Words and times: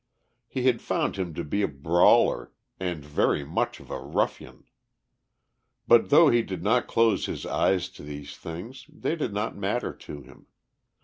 He 0.47 0.63
had 0.63 0.81
found 0.81 1.15
him 1.17 1.35
to 1.35 1.43
be 1.43 1.61
a 1.61 1.67
brawler 1.67 2.51
and 2.79 3.05
very 3.05 3.43
much 3.45 3.79
of 3.79 3.91
a 3.91 3.99
ruffian. 3.99 4.63
But 5.87 6.09
though 6.09 6.29
he 6.29 6.41
did 6.41 6.63
not 6.63 6.87
close 6.87 7.27
his 7.27 7.45
eyes 7.45 7.87
to 7.89 8.01
these 8.01 8.35
things 8.35 8.87
they 8.91 9.15
did 9.15 9.31
not 9.31 9.55
matter 9.55 9.93
to 9.93 10.23
him. 10.23 10.47